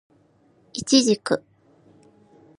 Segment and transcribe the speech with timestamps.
[0.73, 1.43] イチジク